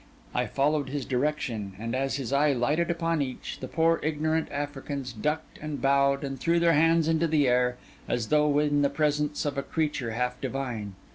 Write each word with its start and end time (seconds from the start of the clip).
I 0.33 0.47
followed 0.47 0.89
his 0.89 1.05
direction; 1.05 1.73
and 1.77 1.93
as 1.95 2.31
my 2.31 2.37
eye 2.39 2.53
lighted 2.53 2.89
upon 2.89 3.21
each, 3.21 3.59
the 3.59 3.67
poor 3.67 3.99
ignorant 4.01 4.47
Africans 4.51 5.13
ducked, 5.13 5.59
and 5.61 5.79
bowed, 5.79 6.23
and 6.23 6.39
threw 6.39 6.59
their 6.59 6.73
hands 6.73 7.07
into 7.07 7.27
the 7.27 7.47
air, 7.47 7.77
as 8.07 8.29
though 8.29 8.57
in 8.57 8.81
the 8.81 8.89
presence 8.89 9.45
of 9.45 9.59
a 9.59 9.61
creature 9.61 10.13
half 10.13 10.41
divine. 10.41 10.95